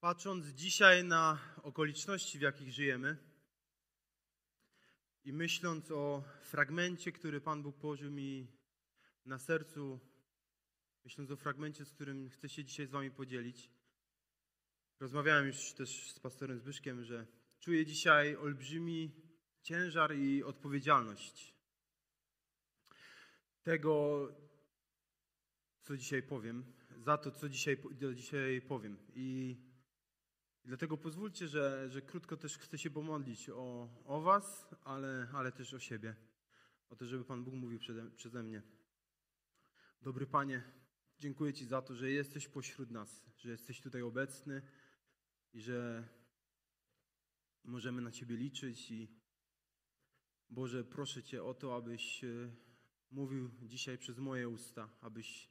[0.00, 3.16] Patrząc dzisiaj na okoliczności, w jakich żyjemy
[5.24, 8.46] i myśląc o fragmencie, który Pan Bóg położył mi
[9.24, 10.00] na sercu,
[11.04, 13.70] myśląc o fragmencie, z którym chcę się dzisiaj z Wami podzielić,
[15.00, 17.26] rozmawiałem już też z pastorem Zbyszkiem, że
[17.58, 19.10] czuję dzisiaj olbrzymi
[19.62, 21.54] ciężar i odpowiedzialność
[23.62, 24.26] tego,
[25.82, 27.76] co dzisiaj powiem, za to, co dzisiaj,
[28.14, 28.98] dzisiaj powiem.
[29.14, 29.69] I
[30.64, 35.52] i dlatego pozwólcie, że, że krótko też chcę się pomodlić o, o Was, ale, ale
[35.52, 36.16] też o siebie.
[36.90, 38.62] O to, żeby Pan Bóg mówił przede, przeze mnie.
[40.02, 40.62] Dobry Panie,
[41.18, 44.62] dziękuję Ci za to, że jesteś pośród nas, że jesteś tutaj obecny
[45.52, 46.08] i że
[47.64, 48.90] możemy na Ciebie liczyć.
[48.90, 49.08] I
[50.50, 52.50] Boże, proszę Cię o to, abyś e,
[53.10, 55.50] mówił dzisiaj przez moje usta, abyś,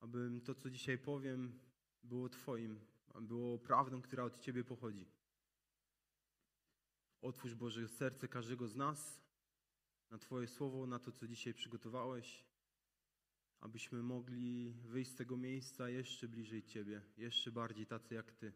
[0.00, 1.60] abym to, co dzisiaj powiem,
[2.02, 2.80] było Twoim,
[3.20, 5.06] było prawdą, która od Ciebie pochodzi.
[7.20, 9.22] Otwórz Boże serce każdego z nas
[10.10, 12.44] na Twoje słowo, na to, co dzisiaj przygotowałeś,
[13.60, 18.52] abyśmy mogli wyjść z tego miejsca jeszcze bliżej Ciebie, jeszcze bardziej tacy jak Ty.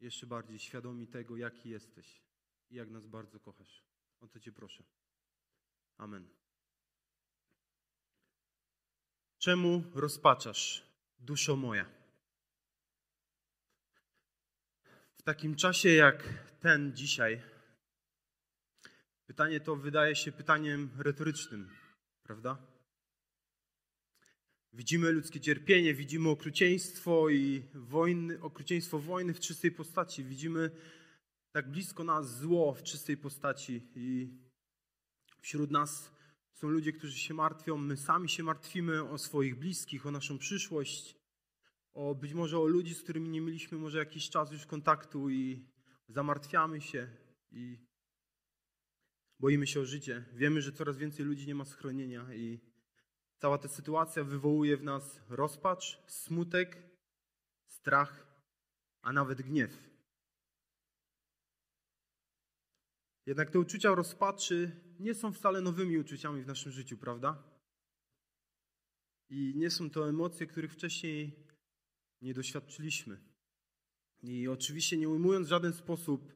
[0.00, 2.22] Jeszcze bardziej świadomi tego, jaki jesteś
[2.70, 3.84] i jak nas bardzo kochasz.
[4.20, 4.84] O to Cię proszę.
[5.96, 6.28] Amen.
[9.38, 10.89] Czemu rozpaczasz?
[11.20, 11.86] Duszo moja.
[15.14, 16.28] W takim czasie jak
[16.60, 17.42] ten dzisiaj,
[19.26, 21.70] pytanie to wydaje się pytaniem retorycznym,
[22.22, 22.70] prawda?
[24.72, 30.24] Widzimy ludzkie cierpienie, widzimy okrucieństwo i wojny, okrucieństwo wojny w czystej postaci.
[30.24, 30.70] Widzimy
[31.52, 34.38] tak blisko nas zło w czystej postaci i
[35.40, 36.12] wśród nas
[36.52, 41.16] są ludzie, którzy się martwią, my sami się martwimy o swoich bliskich, o naszą przyszłość,
[41.94, 45.68] o być może o ludzi, z którymi nie mieliśmy może jakiś czas już kontaktu i
[46.08, 47.08] zamartwiamy się
[47.50, 47.78] i
[49.38, 50.24] boimy się o życie.
[50.32, 52.60] Wiemy, że coraz więcej ludzi nie ma schronienia i
[53.36, 56.82] cała ta sytuacja wywołuje w nas rozpacz, smutek,
[57.66, 58.26] strach,
[59.02, 59.90] a nawet gniew.
[63.26, 67.42] Jednak te uczucia rozpaczy nie są wcale nowymi uczuciami w naszym życiu, prawda?
[69.28, 71.46] I nie są to emocje, których wcześniej
[72.22, 73.20] nie doświadczyliśmy.
[74.22, 76.32] I oczywiście nie ujmując w żaden sposób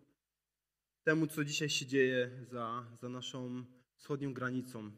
[1.03, 3.65] temu, co dzisiaj się dzieje za, za naszą
[3.97, 4.93] wschodnią granicą,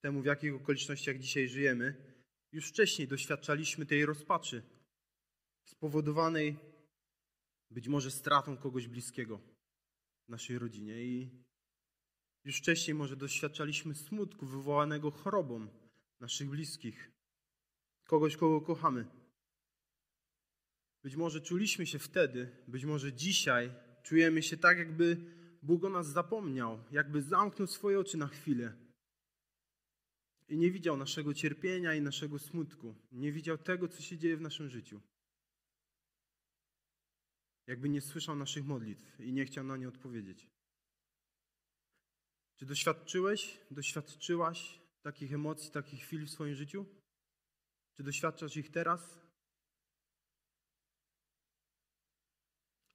[0.00, 2.14] temu, w jakich okolicznościach dzisiaj żyjemy,
[2.52, 4.62] już wcześniej doświadczaliśmy tej rozpaczy
[5.64, 6.56] spowodowanej
[7.70, 9.40] być może stratą kogoś bliskiego
[10.26, 11.45] w naszej rodzinie i
[12.46, 15.68] już wcześniej może doświadczaliśmy smutku wywołanego chorobą
[16.20, 17.10] naszych bliskich,
[18.04, 19.06] kogoś, kogo kochamy.
[21.02, 25.16] Być może czuliśmy się wtedy, być może dzisiaj czujemy się tak, jakby
[25.62, 28.76] Bóg o nas zapomniał, jakby zamknął swoje oczy na chwilę
[30.48, 34.40] i nie widział naszego cierpienia i naszego smutku, nie widział tego, co się dzieje w
[34.40, 35.00] naszym życiu.
[37.66, 40.55] Jakby nie słyszał naszych modlitw i nie chciał na nie odpowiedzieć.
[42.56, 46.86] Czy doświadczyłeś, doświadczyłaś takich emocji, takich chwil w swoim życiu?
[47.94, 49.20] Czy doświadczasz ich teraz?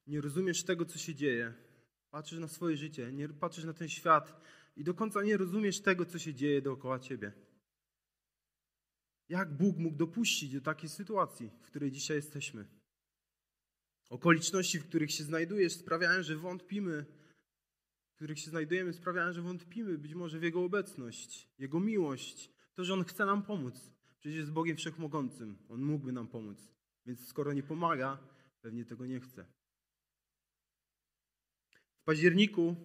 [0.08, 1.54] Nie rozumiesz tego, co się dzieje.
[2.10, 4.42] Patrzysz na swoje życie, nie patrzysz na ten świat
[4.76, 7.34] i do końca nie rozumiesz tego, co się dzieje dookoła ciebie.
[9.30, 12.68] Jak Bóg mógł dopuścić do takiej sytuacji, w której dzisiaj jesteśmy?
[14.10, 17.06] Okoliczności, w których się znajdujesz, sprawiają, że wątpimy,
[18.22, 22.94] których się znajdujemy, sprawiają, że wątpimy być może w Jego obecność, Jego miłość, to, że
[22.94, 23.92] On chce nam pomóc.
[24.20, 25.58] Przecież jest Bogiem Wszechmogącym.
[25.70, 26.72] On mógłby nam pomóc.
[27.06, 28.18] Więc skoro nie pomaga,
[28.62, 29.46] pewnie tego nie chce.
[32.02, 32.76] W październiku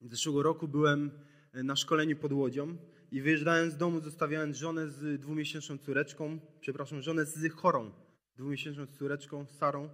[0.00, 1.10] zeszłego roku byłem
[1.54, 2.76] na szkoleniu pod Łodzią
[3.10, 7.92] i wyjeżdżając z domu zostawiając żonę z dwumiesięczną córeczką, przepraszam, żonę z chorą
[8.36, 9.90] dwumiesięczną córeczką, Sarą,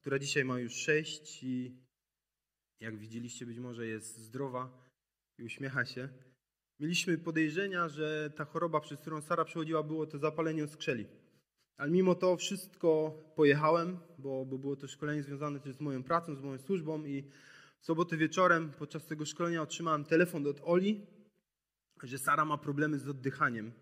[0.00, 1.82] która dzisiaj ma już sześć i
[2.82, 4.88] jak widzieliście być może jest zdrowa
[5.38, 6.08] i uśmiecha się.
[6.80, 11.06] Mieliśmy podejrzenia, że ta choroba, przez którą Sara przechodziła, było to zapalenie skrzeli.
[11.76, 16.34] Ale mimo to wszystko pojechałem, bo, bo było to szkolenie związane też z moją pracą,
[16.34, 17.22] z moją służbą i
[17.80, 21.06] w sobotę wieczorem podczas tego szkolenia otrzymałem telefon od Oli,
[22.02, 23.72] że Sara ma problemy z oddychaniem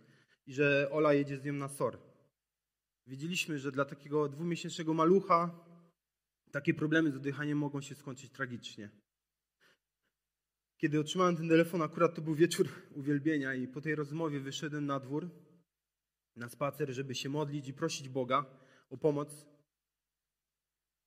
[0.47, 1.99] i że Ola jedzie z nią na SOR.
[3.07, 5.70] Wiedzieliśmy, że dla takiego dwumiesięcznego malucha
[6.53, 8.91] takie problemy z oddychaniem mogą się skończyć tragicznie.
[10.77, 15.01] Kiedy otrzymałem ten telefon, akurat to był wieczór uwielbienia i po tej rozmowie wyszedłem na
[15.01, 15.31] dwór,
[16.37, 18.47] na spacer, żeby się modlić i prosić Boga
[18.91, 19.47] o pomoc.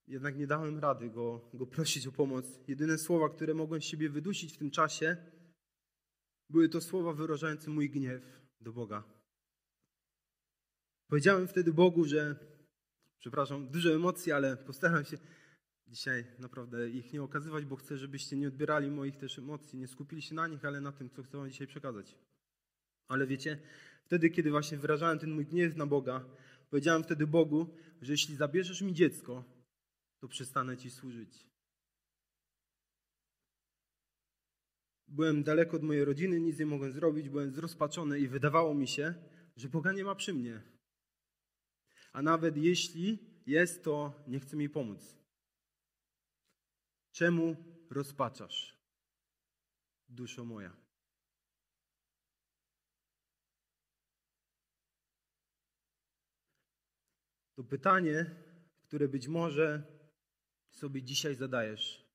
[0.07, 2.45] Jednak nie dałem rady go, go prosić o pomoc.
[2.67, 5.17] Jedyne słowa, które mogłem z siebie wydusić w tym czasie,
[6.49, 9.03] były to słowa wyrażające mój gniew do Boga.
[11.07, 12.35] Powiedziałem wtedy Bogu, że,
[13.23, 15.17] przepraszam, dużo emocji, ale postaram się
[15.87, 20.21] dzisiaj naprawdę ich nie okazywać, bo chcę, żebyście nie odbierali moich też emocji, nie skupili
[20.21, 22.15] się na nich, ale na tym, co chcę wam dzisiaj przekazać.
[23.07, 23.59] Ale wiecie,
[24.05, 26.25] wtedy, kiedy właśnie wyrażałem ten mój gniew na Boga,
[26.69, 27.67] powiedziałem wtedy Bogu,
[28.01, 29.43] że jeśli zabierzesz mi dziecko,
[30.19, 31.47] to przestanę Ci służyć.
[35.07, 39.13] Byłem daleko od mojej rodziny, nic nie mogłem zrobić, byłem zrozpaczony i wydawało mi się,
[39.55, 40.73] że Boga nie ma przy mnie.
[42.13, 45.17] A nawet jeśli jest, to nie chce mi pomóc.
[47.11, 47.55] Czemu
[47.89, 48.77] rozpaczasz,
[50.09, 50.83] duszo moja?
[57.55, 58.35] To pytanie,
[58.81, 59.83] które być może
[60.69, 62.13] sobie dzisiaj zadajesz.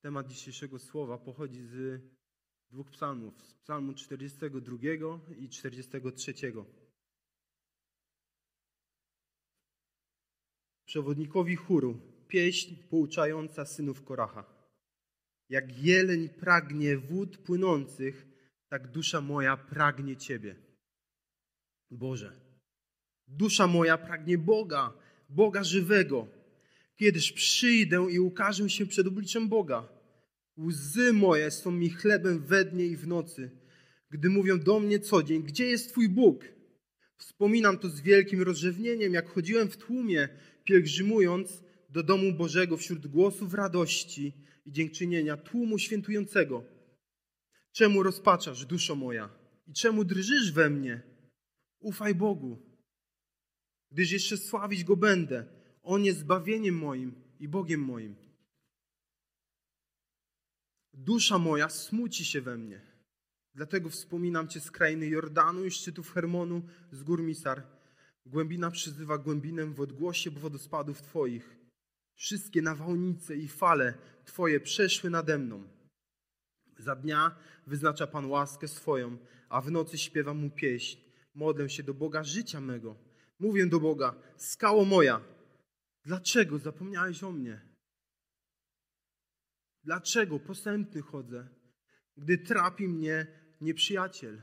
[0.00, 2.02] Temat dzisiejszego słowa pochodzi z
[2.70, 4.76] dwóch psalmów, z psalmu 42
[5.36, 6.34] i 43.
[10.92, 14.44] Przewodnikowi chóru, pieśń pouczająca synów Koracha.
[15.48, 18.26] Jak jeleń pragnie wód płynących,
[18.68, 20.56] tak dusza moja pragnie Ciebie.
[21.90, 22.32] Boże,
[23.28, 24.92] dusza moja pragnie Boga,
[25.28, 26.26] Boga żywego.
[26.96, 29.88] Kiedyż przyjdę i ukażę się przed obliczem Boga.
[30.58, 33.50] Łzy moje są mi chlebem we dnie i w nocy,
[34.10, 36.44] gdy mówią do mnie co dzień, gdzie jest Twój Bóg?
[37.22, 40.28] Wspominam to z wielkim rozrzewnieniem, jak chodziłem w tłumie,
[40.64, 44.32] pielgrzymując do domu Bożego wśród głosów radości
[44.66, 46.64] i dziękczynienia tłumu świętującego.
[47.72, 49.30] Czemu rozpaczasz, duszo moja?
[49.66, 51.02] I czemu drżysz we mnie?
[51.80, 52.58] Ufaj Bogu,
[53.90, 55.46] gdyż jeszcze sławić Go będę.
[55.82, 58.16] On jest zbawieniem moim i Bogiem moim.
[60.92, 62.91] Dusza moja smuci się we mnie.
[63.54, 66.62] Dlatego wspominam Cię z krainy Jordanu i szczytów Hermonu,
[66.92, 67.62] z gór Misar.
[68.26, 71.56] Głębina przyzywa głębinę w odgłosie wodospadów Twoich.
[72.14, 73.94] Wszystkie nawałnice i fale
[74.24, 75.68] Twoje przeszły nade mną.
[76.78, 79.18] Za dnia wyznacza Pan łaskę swoją,
[79.48, 80.98] a w nocy śpiewa Mu pieśń.
[81.34, 82.96] Modlę się do Boga życia mego.
[83.38, 85.20] Mówię do Boga, skało moja,
[86.04, 87.60] dlaczego zapomniałeś o mnie?
[89.84, 91.48] Dlaczego posępny chodzę,
[92.16, 94.42] gdy trapi mnie nieprzyjaciel?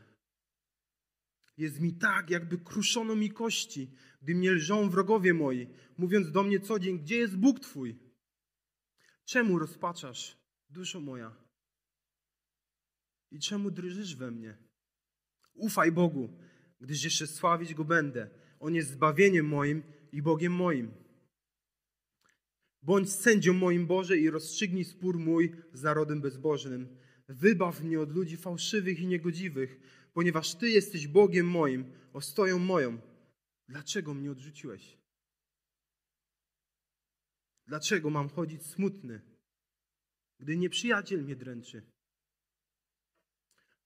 [1.58, 5.68] Jest mi tak, jakby kruszono mi kości, gdy mnie lżą wrogowie moi,
[5.98, 8.00] mówiąc do mnie co dzień, gdzie jest Bóg Twój?
[9.26, 10.38] Czemu rozpaczasz,
[10.70, 11.36] duszo moja?
[13.32, 14.58] I czemu drżysz we mnie?
[15.54, 16.38] Ufaj Bogu,
[16.82, 18.30] gdyż jeszcze sławić Go będę.
[18.60, 20.92] On jest zbawieniem moim i Bogiem moim.
[22.82, 26.98] Bądź sędzią moim Boże i rozstrzygnij spór mój z narodem bezbożnym.
[27.30, 29.80] Wybaw mnie od ludzi fałszywych i niegodziwych,
[30.14, 32.98] ponieważ Ty jesteś Bogiem moim, ostoją moją.
[33.68, 34.98] Dlaczego mnie odrzuciłeś?
[37.68, 39.22] Dlaczego mam chodzić smutny,
[40.40, 41.82] gdy nieprzyjaciel mnie dręczy?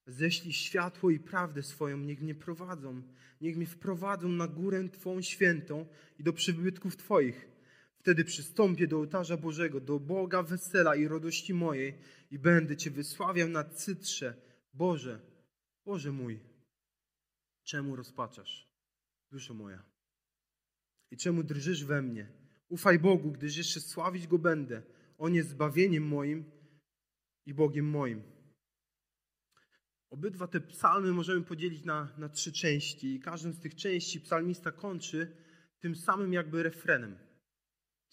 [0.06, 3.02] Ześlij światło i prawdę swoją, niech mnie prowadzą,
[3.40, 5.86] niech mnie wprowadzą na górę Twą świętą
[6.18, 7.53] i do przybytków Twoich.
[8.04, 11.98] Wtedy przystąpię do ołtarza Bożego, do Boga wesela i radości mojej
[12.30, 14.34] i będę Cię wysławiał na cytrze.
[14.74, 15.20] Boże,
[15.84, 16.40] Boże mój,
[17.62, 18.68] czemu rozpaczasz,
[19.30, 19.82] duszo moja?
[21.10, 22.32] I czemu drżysz we mnie?
[22.68, 24.82] Ufaj Bogu, gdyż jeszcze sławić Go będę.
[25.18, 26.44] On jest zbawieniem moim
[27.46, 28.22] i Bogiem moim.
[30.10, 34.72] Obydwa te psalmy możemy podzielić na, na trzy części i każdą z tych części psalmista
[34.72, 35.36] kończy
[35.80, 37.18] tym samym jakby refrenem.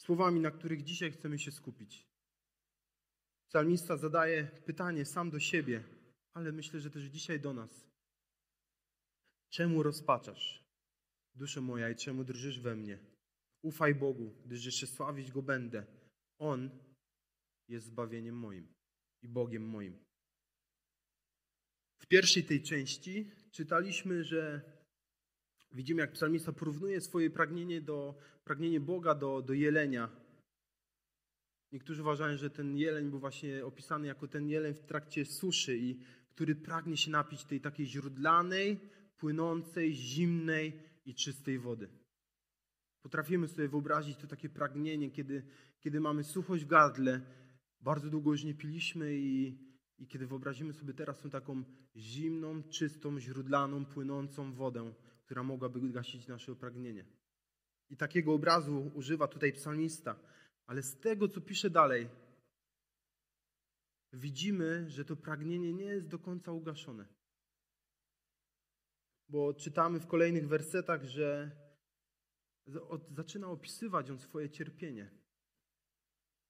[0.01, 2.07] Słowami, na których dzisiaj chcemy się skupić.
[3.49, 5.83] Psalmista zadaje pytanie sam do siebie,
[6.33, 7.87] ale myślę, że też dzisiaj do nas.
[9.49, 10.63] Czemu rozpaczasz,
[11.35, 12.99] duszo moja, i czemu drżysz we mnie?
[13.63, 15.85] Ufaj Bogu, gdyż jeszcze sławić Go będę.
[16.39, 16.69] On
[17.67, 18.73] jest zbawieniem moim
[19.21, 20.05] i Bogiem moim.
[22.01, 24.61] W pierwszej tej części czytaliśmy, że
[25.73, 30.09] widzimy, jak psalmista porównuje swoje pragnienie, do, pragnienie Boga do, do jelenia.
[31.71, 35.99] Niektórzy uważają, że ten jeleń był właśnie opisany jako ten jeleń w trakcie suszy, i
[36.29, 38.79] który pragnie się napić tej takiej źródlanej,
[39.17, 41.89] płynącej, zimnej i czystej wody.
[43.01, 45.43] Potrafimy sobie wyobrazić to takie pragnienie, kiedy,
[45.79, 47.21] kiedy mamy suchość w gardle,
[47.81, 49.57] bardzo długo już nie piliśmy i,
[49.97, 51.63] i kiedy wyobrazimy sobie teraz tą taką
[51.95, 54.93] zimną, czystą, źródlaną, płynącą wodę,
[55.31, 57.05] która mogłaby gasić nasze pragnienie.
[57.89, 60.19] I takiego obrazu używa tutaj psalmista.
[60.67, 62.09] Ale z tego, co pisze dalej,
[64.13, 67.05] widzimy, że to pragnienie nie jest do końca ugaszone.
[69.29, 71.51] Bo czytamy w kolejnych wersetach, że
[73.11, 75.11] zaczyna opisywać on swoje cierpienie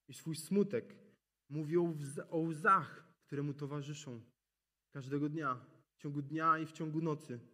[0.07, 0.95] i swój smutek.
[1.49, 1.77] Mówi
[2.29, 4.21] o łzach, które mu towarzyszą
[4.91, 7.51] każdego dnia, w ciągu dnia i w ciągu nocy.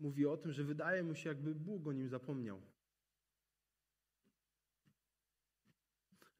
[0.00, 2.60] Mówi o tym, że wydaje mu się, jakby Bóg o nim zapomniał.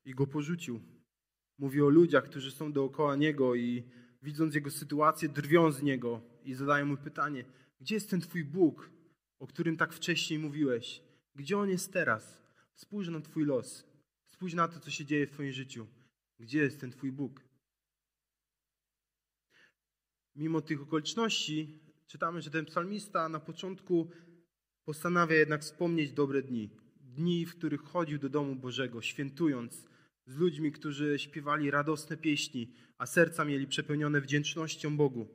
[0.05, 0.81] I go porzucił.
[1.59, 3.85] Mówi o ludziach, którzy są dookoła niego i
[4.23, 7.45] widząc jego sytuację, drwią z niego i zadają mu pytanie:
[7.81, 8.90] Gdzie jest ten twój Bóg,
[9.38, 11.02] o którym tak wcześniej mówiłeś?
[11.35, 12.43] Gdzie on jest teraz?
[12.75, 13.85] Spójrz na twój los.
[14.26, 15.87] Spójrz na to, co się dzieje w twoim życiu.
[16.38, 17.40] Gdzie jest ten twój Bóg?
[20.35, 24.11] Mimo tych okoliczności, czytamy, że ten psalmista na początku
[24.85, 26.71] postanawia jednak wspomnieć dobre dni.
[27.00, 29.88] Dni, w których chodził do domu Bożego, świętując
[30.26, 35.29] z ludźmi, którzy śpiewali radosne pieśni, a serca mieli przepełnione wdzięcznością Bogu.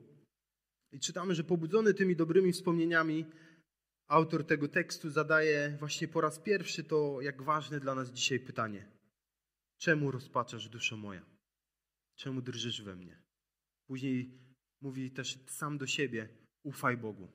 [0.92, 3.26] I czytamy, że pobudzony tymi dobrymi wspomnieniami,
[4.08, 8.88] autor tego tekstu zadaje właśnie po raz pierwszy to, jak ważne dla nas dzisiaj pytanie.
[9.78, 11.26] Czemu rozpaczasz duszo moja?
[12.14, 13.22] Czemu drżysz we mnie?
[13.86, 14.38] Później
[14.80, 17.28] mówi też sam do siebie: ufaj Bogu.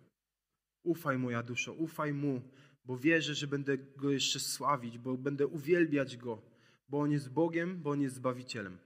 [0.84, 2.42] Ufaj moja duszo, ufaj Mu,
[2.86, 6.42] bo wierzę, że będę Go jeszcze sławić, bo będę uwielbiać Go,
[6.90, 8.78] bo On jest Bogiem, bo On jest Zbawicielem.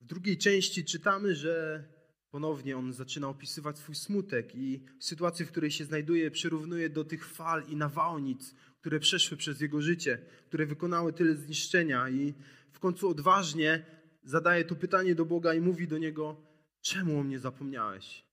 [0.00, 1.84] W drugiej części czytamy, że
[2.30, 7.28] ponownie on zaczyna opisywać swój smutek i sytuację, w której się znajduje, przyrównuje do tych
[7.28, 12.34] fal i nawałnic, które przeszły przez jego życie, które wykonały tyle zniszczenia i
[12.72, 13.86] w końcu odważnie
[14.22, 16.36] zadaje to pytanie do Boga i mówi do niego:
[16.80, 18.23] Czemu o mnie zapomniałeś?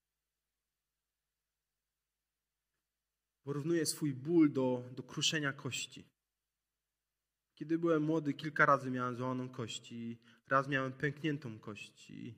[3.43, 6.05] Porównuje swój ból do, do kruszenia kości.
[7.55, 10.17] Kiedy byłem młody, kilka razy miałem złamaną kość i
[10.48, 12.10] raz miałem pękniętą kość.
[12.10, 12.36] I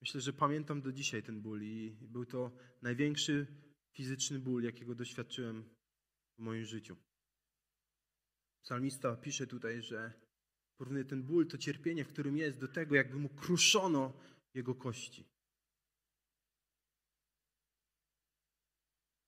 [0.00, 3.46] myślę, że pamiętam do dzisiaj ten ból i był to największy
[3.92, 5.64] fizyczny ból, jakiego doświadczyłem
[6.38, 6.96] w moim życiu.
[8.62, 10.12] Psalmista pisze tutaj, że
[10.76, 14.20] porównuje ten ból, to cierpienie, w którym jest, do tego, jakby mu kruszono
[14.54, 15.31] jego kości.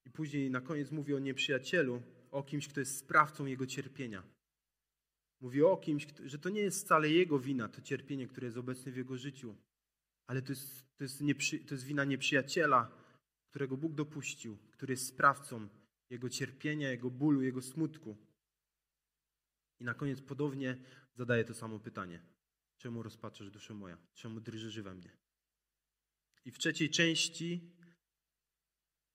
[0.05, 4.23] I później na koniec mówi o nieprzyjacielu, o kimś, kto jest sprawcą jego cierpienia.
[5.41, 8.91] Mówi o kimś, że to nie jest wcale jego wina, to cierpienie, które jest obecne
[8.91, 9.55] w jego życiu,
[10.27, 12.91] ale to jest, to jest, nieprzy, to jest wina nieprzyjaciela,
[13.49, 15.67] którego Bóg dopuścił, który jest sprawcą
[16.09, 18.17] jego cierpienia, jego bólu, jego smutku.
[19.79, 20.77] I na koniec podobnie
[21.13, 22.21] zadaje to samo pytanie.
[22.77, 23.97] Czemu rozpaczasz duszę moja?
[24.13, 25.11] Czemu drżysz we mnie?
[26.45, 27.75] I w trzeciej części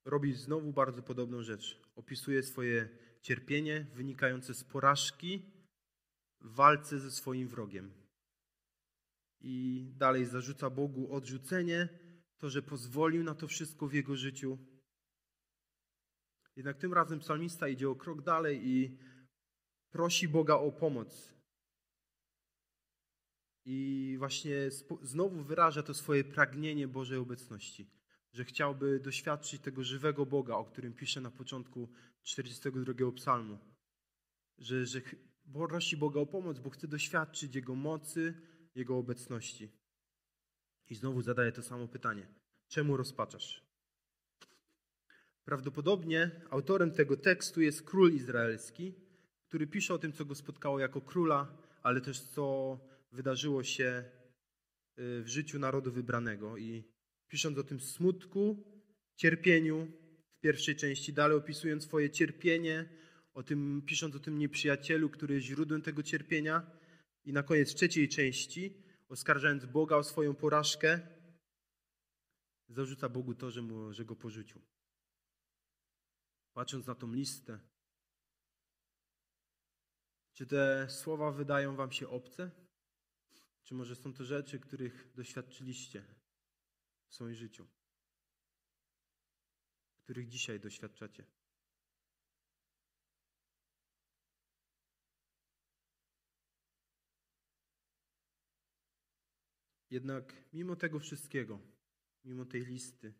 [0.05, 1.83] robi znowu bardzo podobną rzecz.
[1.97, 2.89] Opisuje swoje
[3.23, 5.43] cierpienie wynikające z porażki
[6.41, 7.93] w walce ze swoim wrogiem.
[9.41, 11.89] I dalej zarzuca Bogu odrzucenie,
[12.39, 14.59] to, że pozwolił na to wszystko w jego życiu.
[16.57, 18.99] Jednak tym razem psalmista idzie o krok dalej i
[19.91, 21.35] prosi Boga o pomoc.
[23.65, 24.71] I właśnie
[25.03, 27.91] znowu wyraża to swoje pragnienie Bożej obecności,
[28.33, 31.89] że chciałby doświadczyć tego żywego Boga, o którym pisze na początku
[32.23, 33.59] 42 psalmu.
[34.59, 35.01] Że, że
[35.53, 38.35] prosi Boga o pomoc, bo chce doświadczyć Jego mocy,
[38.75, 39.73] Jego obecności.
[40.91, 42.27] I znowu zadaje to samo pytanie:
[42.69, 43.71] czemu rozpaczasz?
[45.45, 48.95] Prawdopodobnie autorem tego tekstu jest król izraelski,
[49.49, 52.79] który pisze o tym, co go spotkało jako króla, ale też co
[53.13, 54.05] wydarzyło się
[54.99, 56.57] y, w życiu narodu wybranego.
[56.57, 56.85] I
[57.31, 58.65] pisząc o tym smutku,
[59.17, 59.87] cierpieniu
[60.37, 62.89] w pierwszej części, dalej opisując swoje cierpienie,
[63.35, 66.71] o tym, pisząc o tym nieprzyjacielu, który jest źródłem tego cierpienia,
[67.25, 71.01] i na koniec trzeciej części, oskarżając Boga o swoją porażkę,
[72.69, 74.61] zarzuca Bogu to, że, mu, że go porzucił.
[76.53, 77.61] Patrząc na tą listę,
[80.33, 82.51] czy te słowa wydają wam się obce?
[83.63, 86.20] Czy może są to rzeczy, których doświadczyliście
[87.11, 87.67] w swoim życiu?
[89.99, 91.25] Których dzisiaj doświadczacie?
[99.91, 101.61] Jednak mimo tego wszystkiego,
[102.25, 103.15] mimo tej listy,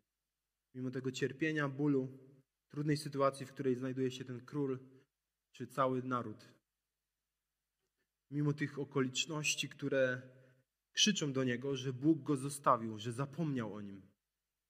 [0.75, 2.19] mimo tego cierpienia, bólu,
[2.69, 4.79] trudnej sytuacji, w której znajduje się ten król
[5.51, 6.49] czy cały naród,
[8.29, 10.21] mimo tych okoliczności, które
[10.93, 14.01] krzyczą do niego, że Bóg go zostawił, że zapomniał o nim.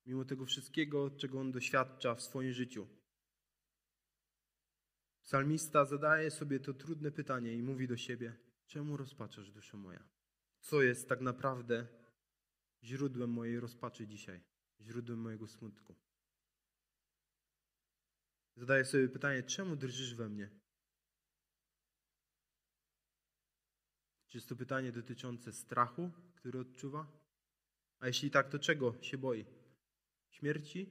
[0.06, 2.88] mimo tego wszystkiego, czego on doświadcza w swoim życiu.
[5.22, 10.04] Psalmista zadaje sobie to trudne pytanie i mówi do siebie: Czemu rozpaczasz, duszo moja?
[10.60, 11.88] Co jest tak naprawdę
[12.84, 14.44] źródłem mojej rozpaczy dzisiaj,
[14.82, 15.96] źródłem mojego smutku?
[18.56, 20.61] Zadaję sobie pytanie: czemu drżysz we mnie?
[24.32, 27.08] Czy jest to pytanie dotyczące strachu, który odczuwa?
[28.00, 29.46] A jeśli tak, to czego się boi?
[30.30, 30.90] Śmierci?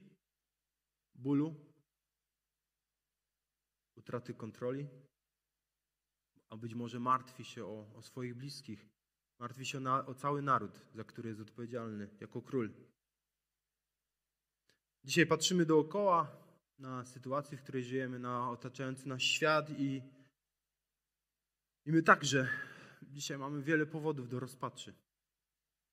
[1.15, 1.55] Bólu?
[3.95, 4.87] Utraty kontroli?
[6.49, 8.89] A być może martwi się o, o swoich bliskich.
[9.39, 12.73] Martwi się na, o cały naród, za który jest odpowiedzialny jako król.
[15.03, 16.37] Dzisiaj patrzymy dookoła
[16.79, 20.01] na sytuację, w której żyjemy, na otaczający nas świat i,
[21.85, 22.70] i my także
[23.11, 24.93] dzisiaj mamy wiele powodów do rozpaczy,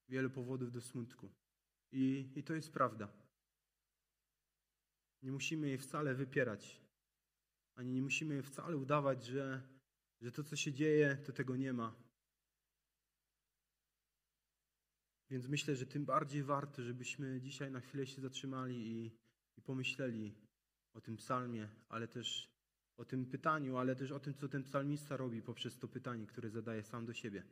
[0.09, 1.31] wiele powodów do smutku.
[1.93, 3.09] I, I to jest prawda.
[5.23, 6.81] Nie musimy jej wcale wypierać,
[7.75, 9.63] ani nie musimy wcale udawać, że,
[10.21, 11.95] że to, co się dzieje, to tego nie ma.
[15.31, 19.19] Więc myślę, że tym bardziej warto, żebyśmy dzisiaj na chwilę się zatrzymali i,
[19.57, 20.35] i pomyśleli
[20.95, 22.58] o tym psalmie, ale też
[22.99, 26.51] o tym pytaniu, ale też o tym, co ten psalmista robi poprzez to pytanie, które
[26.51, 27.43] zadaje sam do siebie.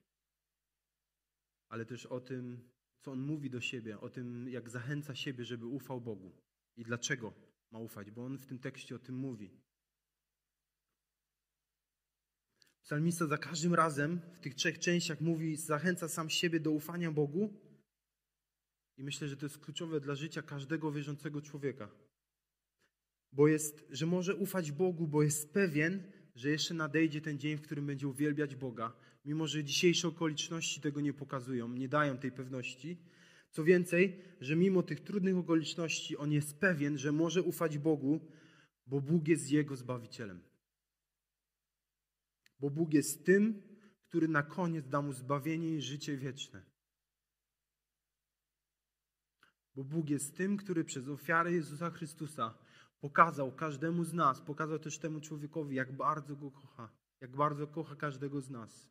[1.69, 5.67] Ale też o tym, co on mówi do siebie, o tym, jak zachęca siebie, żeby
[5.67, 6.33] ufał Bogu
[6.77, 7.35] i dlaczego
[7.71, 9.51] ma ufać, bo on w tym tekście o tym mówi.
[12.83, 17.61] Psalmista za każdym razem w tych trzech częściach mówi, zachęca sam siebie do ufania Bogu.
[18.97, 22.06] I myślę, że to jest kluczowe dla życia każdego wierzącego człowieka.
[23.33, 26.03] Bo jest, że może ufać Bogu, bo jest pewien,
[26.35, 28.93] że jeszcze nadejdzie ten dzień, w którym będzie uwielbiać Boga,
[29.25, 32.99] mimo że dzisiejsze okoliczności tego nie pokazują, nie dają tej pewności.
[33.51, 38.21] Co więcej, że mimo tych trudnych okoliczności on jest pewien, że może ufać Bogu,
[38.87, 40.41] bo Bóg jest jego zbawicielem.
[42.61, 43.63] Bo Bóg jest tym,
[44.09, 46.63] który na koniec da mu zbawienie i życie wieczne.
[49.75, 52.59] Bo Bóg jest tym, który przez ofiarę Jezusa Chrystusa
[53.01, 56.89] pokazał każdemu z nas, pokazał też temu człowiekowi, jak bardzo go kocha,
[57.21, 58.89] jak bardzo kocha każdego z nas.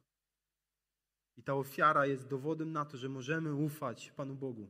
[1.38, 4.68] I ta ofiara jest dowodem na to, że możemy ufać Panu Bogu.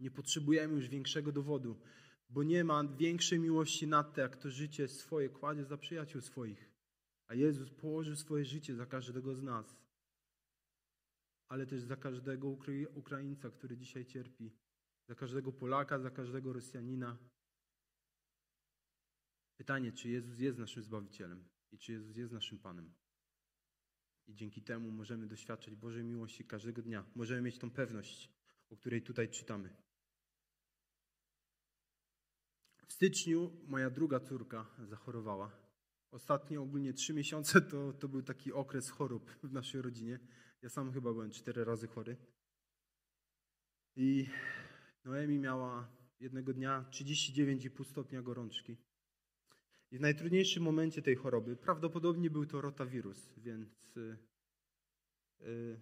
[0.00, 1.80] Nie potrzebujemy już większego dowodu,
[2.28, 6.70] bo nie ma większej miłości nad to, jak to życie swoje kładzie za przyjaciół swoich.
[7.26, 9.76] A Jezus położył swoje życie za każdego z nas,
[11.48, 12.48] ale też za każdego
[12.94, 14.52] Ukraińca, który dzisiaj cierpi,
[15.10, 17.18] za każdego Polaka, za każdego Rosjanina.
[19.56, 22.94] Pytanie, czy Jezus jest naszym Zbawicielem i czy Jezus jest naszym Panem.
[24.26, 27.04] I dzięki temu możemy doświadczać Bożej miłości każdego dnia.
[27.14, 28.32] Możemy mieć tą pewność,
[28.70, 29.76] o której tutaj czytamy.
[32.86, 35.52] W styczniu moja druga córka zachorowała.
[36.10, 40.18] Ostatnie ogólnie trzy miesiące to, to był taki okres chorób w naszej rodzinie.
[40.62, 42.16] Ja sam chyba byłem cztery razy chory.
[43.96, 44.28] I
[45.04, 45.88] Noemi miała
[46.20, 48.76] jednego dnia 39,5 stopnia gorączki.
[49.90, 53.96] I w najtrudniejszym momencie tej choroby, prawdopodobnie był to rotawirus, więc
[55.40, 55.80] yy,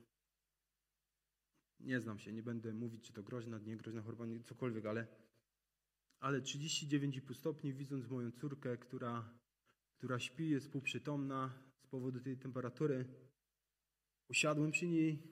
[1.80, 5.06] nie znam się, nie będę mówić, czy to groźna, nie groźna choroba, nie, cokolwiek, ale,
[6.20, 9.30] ale 39,5 stopni, widząc moją córkę, która,
[9.98, 13.04] która śpi, jest półprzytomna z powodu tej temperatury,
[14.28, 15.22] usiadłem przy niej,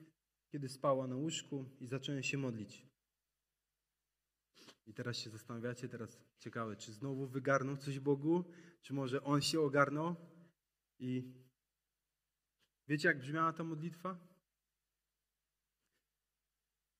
[0.51, 2.87] kiedy spała na łóżku i zacząłem się modlić.
[4.85, 8.43] I teraz się zastanawiacie, teraz ciekawe, czy znowu wygarnął coś Bogu,
[8.81, 10.15] czy może On się ogarnął?
[10.99, 11.33] I
[12.87, 14.27] wiecie, jak brzmiała ta modlitwa?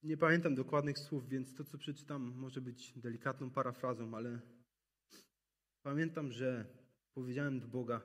[0.04, 4.42] Nie pamiętam dokładnych słów, więc to, co przeczytam, może być delikatną parafrazą, ale
[5.84, 6.66] pamiętam, że
[7.14, 8.02] powiedziałem do Boga: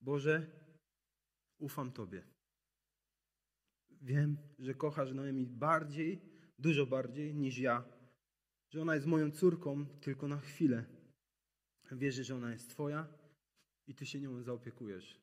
[0.00, 0.46] Boże,
[1.58, 2.24] ufam Tobie.
[4.02, 6.22] Wiem, że kochasz Noemi bardziej,
[6.58, 7.99] dużo bardziej niż ja
[8.70, 10.84] że ona jest moją córką tylko na chwilę.
[11.92, 13.08] Wierzę, że ona jest Twoja
[13.86, 15.20] i Ty się nią zaopiekujesz.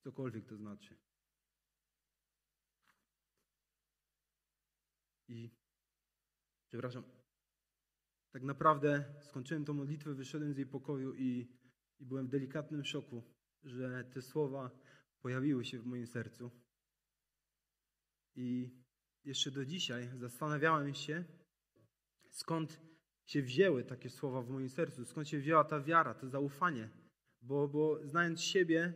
[0.00, 0.96] Cokolwiek to znaczy.
[5.28, 5.50] I
[6.68, 7.04] przepraszam,
[8.32, 11.48] tak naprawdę skończyłem tą modlitwę, wyszedłem z jej pokoju i,
[11.98, 13.22] i byłem w delikatnym szoku,
[13.62, 14.70] że te słowa
[15.20, 16.50] pojawiły się w moim sercu.
[18.34, 18.70] I
[19.24, 21.24] jeszcze do dzisiaj zastanawiałem się,
[22.36, 22.80] skąd
[23.24, 26.90] się wzięły takie słowa w moim sercu, skąd się wzięła ta wiara, to zaufanie.
[27.42, 28.94] Bo, bo znając siebie,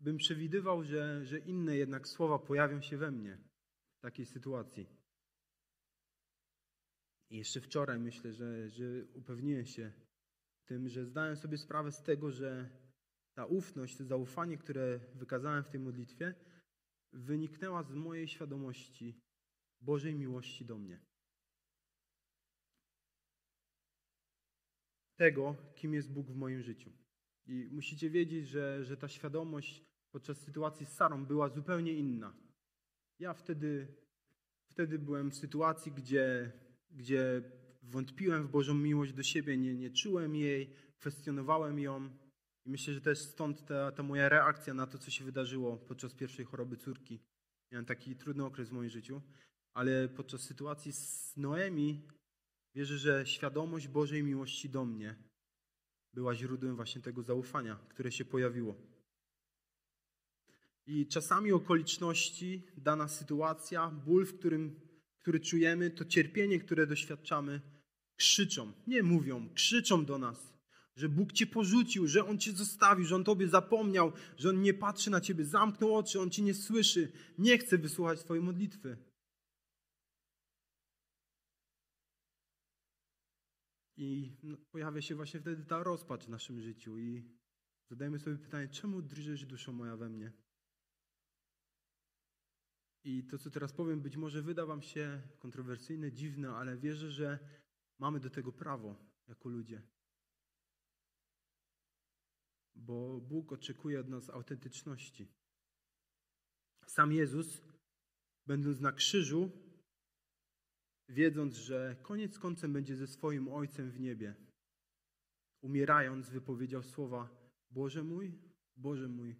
[0.00, 3.38] bym przewidywał, że, że inne jednak słowa pojawią się we mnie
[3.98, 4.86] w takiej sytuacji.
[7.30, 9.92] I jeszcze wczoraj myślę, że, że upewniłem się
[10.64, 12.70] tym, że zdałem sobie sprawę z tego, że
[13.34, 16.34] ta ufność, to zaufanie, które wykazałem w tej modlitwie,
[17.12, 19.20] wyniknęła z mojej świadomości
[19.80, 21.13] Bożej miłości do mnie.
[25.16, 26.90] Tego, kim jest Bóg w moim życiu.
[27.46, 32.36] I musicie wiedzieć, że, że ta świadomość podczas sytuacji z Sarą była zupełnie inna.
[33.18, 33.88] Ja wtedy,
[34.66, 36.52] wtedy byłem w sytuacji, gdzie,
[36.90, 37.42] gdzie
[37.82, 42.10] wątpiłem w Bożą miłość do siebie, nie, nie czułem jej, kwestionowałem ją.
[42.64, 46.14] I myślę, że też stąd ta, ta moja reakcja na to, co się wydarzyło podczas
[46.14, 47.20] pierwszej choroby córki.
[47.72, 49.22] Miałem taki trudny okres w moim życiu,
[49.74, 52.08] ale podczas sytuacji z Noemi
[52.74, 55.16] wierzę, że świadomość Bożej miłości do mnie
[56.12, 58.76] była źródłem właśnie tego zaufania, które się pojawiło.
[60.86, 64.80] I czasami okoliczności, dana sytuacja, ból, w którym,
[65.18, 67.60] który czujemy, to cierpienie, które doświadczamy,
[68.16, 70.54] krzyczą, nie mówią, krzyczą do nas,
[70.96, 74.74] że Bóg cię porzucił, że On cię zostawił, że On tobie zapomniał, że On nie
[74.74, 78.96] patrzy na ciebie, zamknął oczy, On cię nie słyszy, nie chce wysłuchać twojej modlitwy.
[83.96, 87.30] I no, pojawia się właśnie wtedy ta rozpacz w naszym życiu i
[87.90, 90.32] zadajmy sobie pytanie, czemu drżysz duszo moja we mnie?
[93.04, 97.38] I to, co teraz powiem, być może wyda wam się kontrowersyjne, dziwne, ale wierzę, że
[97.98, 98.96] mamy do tego prawo
[99.28, 99.82] jako ludzie.
[102.74, 105.32] Bo Bóg oczekuje od nas autentyczności.
[106.86, 107.62] Sam Jezus,
[108.46, 109.50] będąc na krzyżu,
[111.08, 114.34] wiedząc, że koniec końcem będzie ze swoim Ojcem w niebie,
[115.62, 117.28] umierając, wypowiedział słowa:
[117.70, 118.38] Boże mój,
[118.76, 119.36] Boże mój,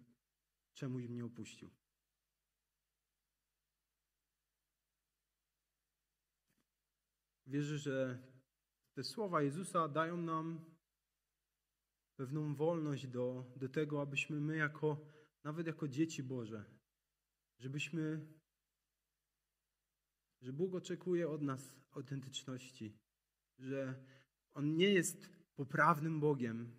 [0.73, 1.69] czemuś mnie opuścił.
[7.47, 8.19] Wierzę, że
[8.93, 10.75] te słowa Jezusa dają nam
[12.15, 15.05] pewną wolność do, do tego, abyśmy my, jako,
[15.43, 16.65] nawet jako dzieci Boże,
[17.59, 18.27] żebyśmy,
[20.41, 22.97] że Bóg oczekuje od nas autentyczności,
[23.59, 24.05] że
[24.53, 26.71] On nie jest poprawnym Bogiem,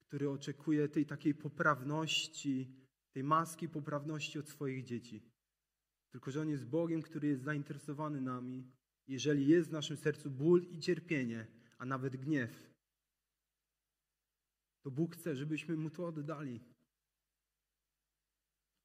[0.00, 2.76] który oczekuje tej takiej poprawności,
[3.12, 5.22] tej maski poprawności od swoich dzieci.
[6.10, 8.70] Tylko, że On jest Bogiem, który jest zainteresowany nami,
[9.06, 11.46] jeżeli jest w naszym sercu ból i cierpienie,
[11.78, 12.76] a nawet gniew,
[14.86, 16.60] to Bóg chce, żebyśmy Mu to oddali.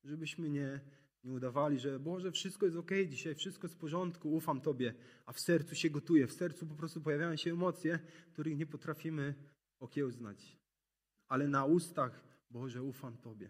[0.04, 0.80] Żebyśmy nie,
[1.24, 4.94] nie udawali, że Boże, wszystko jest ok dzisiaj, wszystko jest w porządku, ufam Tobie,
[5.26, 8.00] a w sercu się gotuje, w sercu po prostu pojawiają się emocje,
[8.34, 9.36] których nie potrafimy
[9.80, 10.58] okiełznać.
[11.28, 13.50] Ale na ustach, Boże, ufam Tobie.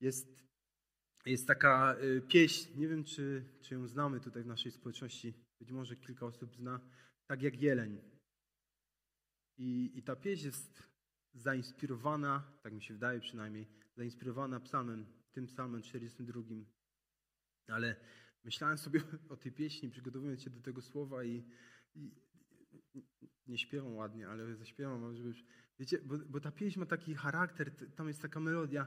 [0.00, 0.36] Jest
[1.26, 5.72] jest taka y, pieśń, nie wiem czy, czy ją znamy tutaj w naszej społeczności, być
[5.72, 6.80] może kilka osób zna,
[7.26, 8.00] tak jak jeleń.
[9.58, 10.82] I, I ta pieśń jest
[11.36, 16.42] zainspirowana, tak mi się wydaje przynajmniej, zainspirowana psalmem, tym psalmem 42.
[17.68, 17.96] Ale
[18.44, 21.44] myślałem sobie o tej pieśni, przygotowując się do tego słowa i,
[21.94, 22.12] i
[23.46, 25.34] nie śpiewam ładnie, ale zaśpiewam, żeby...
[25.78, 28.86] Wiecie, bo, bo ta pieśń ma taki charakter, tam jest taka melodia,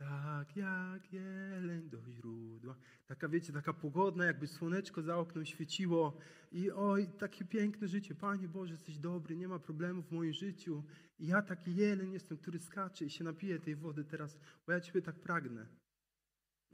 [0.00, 2.76] tak jak jeleń do źródła.
[3.06, 6.16] Taka, wiecie, taka pogodna, jakby słoneczko za oknem świeciło.
[6.52, 8.14] I oj, takie piękne życie.
[8.14, 10.84] Panie Boże, jesteś dobry, nie ma problemów w moim życiu.
[11.18, 14.80] I ja taki jeleń jestem, który skacze i się napije tej wody teraz, bo ja
[14.80, 15.66] Ciebie tak pragnę.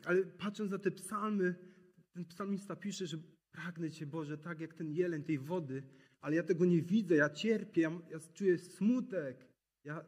[0.04, 1.54] Ale patrząc na te psalmy,
[2.12, 3.18] ten psalmista pisze, że
[3.50, 5.82] pragnę Cię, Boże, tak jak ten jeleń tej wody,
[6.20, 9.46] ale ja tego nie widzę, ja cierpię, ja, ja czuję smutek.
[9.84, 10.04] Ja,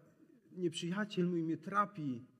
[0.52, 2.37] nieprzyjaciel mój mnie trapi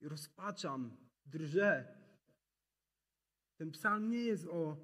[0.00, 1.98] i rozpaczam, drżę.
[3.56, 4.76] Ten psalm nie jest o,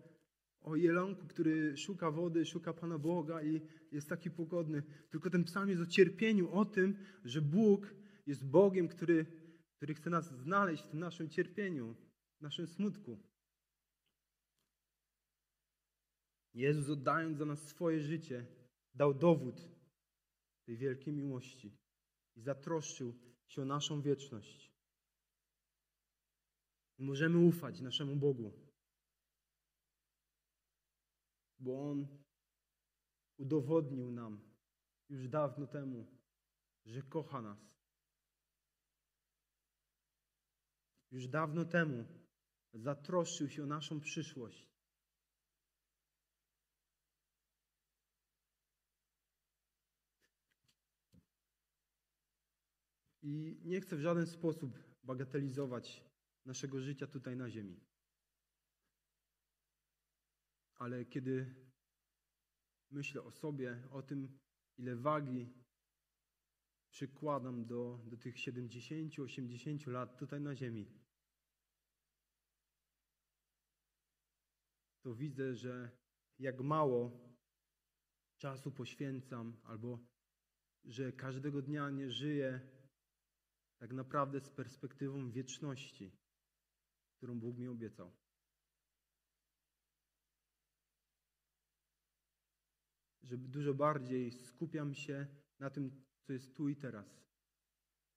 [0.61, 3.61] o jelonku, który szuka wody, szuka Pana Boga i
[3.93, 7.95] jest taki pogodny, tylko ten psalm jest o cierpieniu, o tym, że Bóg
[8.27, 9.27] jest Bogiem, który,
[9.77, 11.95] który chce nas znaleźć w tym naszym cierpieniu,
[12.39, 13.19] w naszym smutku.
[16.55, 18.47] Jezus oddając za nas swoje życie,
[18.95, 19.69] dał dowód
[20.65, 21.79] tej wielkiej miłości
[22.37, 23.15] i zatroszczył
[23.47, 24.74] się o naszą wieczność.
[26.99, 28.53] Możemy ufać naszemu Bogu,
[31.59, 32.07] bo On
[33.37, 34.41] udowodnił nam
[35.09, 36.07] już dawno temu,
[36.85, 37.59] że kocha nas.
[41.11, 42.05] Już dawno temu
[42.75, 44.75] zatroszczył się o naszą przyszłość.
[53.23, 56.14] I nie chcę w żaden sposób bagatelizować
[56.45, 57.81] naszego życia tutaj na ziemi.
[60.85, 61.55] ale kiedy
[62.91, 64.39] myślę o sobie, o tym,
[64.79, 65.53] ile wagi
[66.91, 70.87] przykładam do, do tych 70-80 lat tutaj na Ziemi,
[75.01, 75.91] to widzę, że
[76.39, 77.35] jak mało
[78.37, 79.99] czasu poświęcam, albo
[80.85, 82.61] że każdego dnia nie żyję
[83.79, 86.13] tak naprawdę z perspektywą wieczności,
[87.25, 88.13] którą Bóg mi obiecał.
[93.23, 95.27] Że dużo bardziej skupiam się
[95.59, 97.25] na tym, co jest tu i teraz,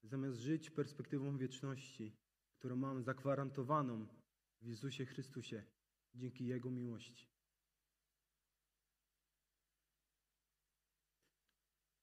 [0.03, 2.15] zamiast żyć perspektywą wieczności,
[2.59, 4.07] którą mam zagwarantowaną
[4.61, 5.63] w Jezusie Chrystusie
[6.15, 7.27] dzięki Jego miłości.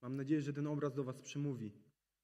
[0.02, 1.72] Mam nadzieję, że ten obraz do Was przemówi.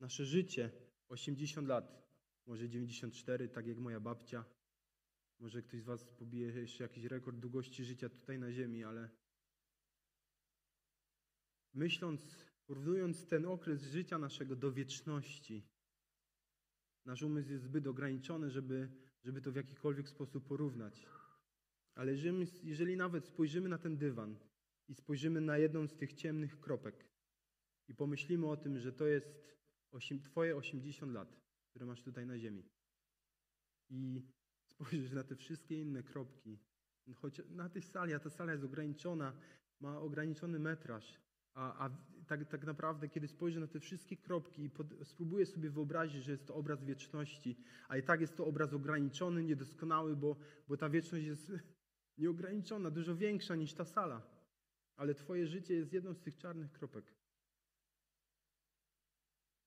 [0.00, 0.70] Nasze życie
[1.08, 2.02] 80 lat,
[2.46, 4.59] może 94, tak jak moja babcia.
[5.40, 9.10] Może ktoś z Was pobije jeszcze jakiś rekord długości życia tutaj na Ziemi, ale
[11.74, 12.26] myśląc,
[12.66, 15.66] porównując ten okres życia naszego do wieczności,
[17.04, 18.88] nasz umysł jest zbyt ograniczony, żeby,
[19.24, 21.06] żeby to w jakikolwiek sposób porównać.
[21.94, 24.38] Ale jeżeli, jeżeli nawet spojrzymy na ten dywan
[24.88, 27.08] i spojrzymy na jedną z tych ciemnych kropek
[27.88, 29.50] i pomyślimy o tym, że to jest
[30.24, 31.36] Twoje 80 lat,
[31.70, 32.64] które masz tutaj na ziemi
[33.88, 34.22] i
[34.80, 36.58] spojrzysz na te wszystkie inne kropki,
[37.14, 39.32] choć na tej sali, a ta sala jest ograniczona,
[39.80, 41.20] ma ograniczony metraż,
[41.54, 41.90] a, a
[42.26, 46.32] tak, tak naprawdę, kiedy spojrzę na te wszystkie kropki i pod, spróbuję sobie wyobrazić, że
[46.32, 47.56] jest to obraz wieczności,
[47.88, 50.36] a i tak jest to obraz ograniczony, niedoskonały, bo,
[50.68, 51.52] bo ta wieczność jest
[52.18, 54.22] nieograniczona, dużo większa niż ta sala.
[54.96, 57.14] Ale Twoje życie jest jedną z tych czarnych kropek.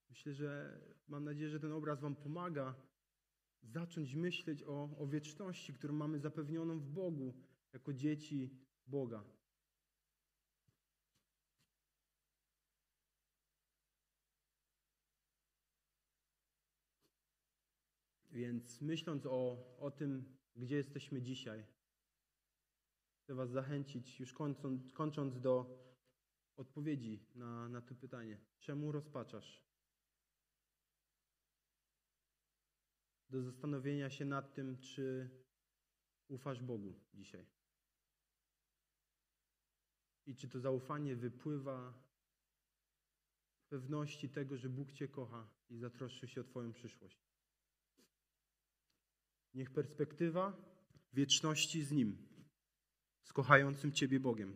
[0.10, 2.76] Myślę, że mam nadzieję, że ten obraz Wam pomaga
[3.64, 7.34] zacząć myśleć o, o wieczności, którą mamy zapewnioną w Bogu
[7.74, 8.50] jako dzieci
[8.88, 9.24] Boga.
[18.32, 21.66] Więc myśląc o, o tym, gdzie jesteśmy dzisiaj,
[23.24, 25.84] chcę Was zachęcić, już kończąc, kończąc do
[26.58, 28.38] odpowiedzi na, na to pytanie.
[28.60, 29.73] Czemu rozpaczasz?
[33.34, 35.30] Do zastanowienia się nad tym, czy
[36.28, 37.46] ufasz Bogu dzisiaj.
[40.26, 41.94] I czy to zaufanie wypływa
[43.56, 47.28] z pewności tego, że Bóg Cię kocha i zatroszczy się o Twoją przyszłość.
[49.54, 50.58] Niech perspektywa
[51.14, 52.28] wieczności z Nim,
[53.24, 54.56] z kochającym Ciebie Bogiem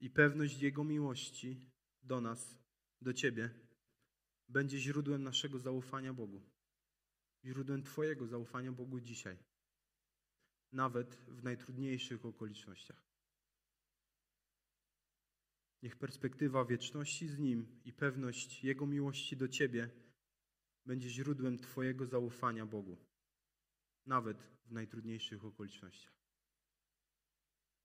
[0.00, 1.70] i pewność Jego miłości
[2.02, 2.58] do nas,
[3.00, 3.50] do Ciebie,
[4.48, 6.51] będzie źródłem naszego zaufania Bogu,
[7.44, 9.38] źródłem Twojego zaufania Bogu dzisiaj,
[10.72, 13.02] nawet w najtrudniejszych okolicznościach.
[15.82, 19.90] Niech perspektywa wieczności z Nim i pewność Jego miłości do Ciebie
[20.86, 22.96] będzie źródłem Twojego zaufania Bogu
[24.06, 26.21] nawet w najtrudniejszych okolicznościach.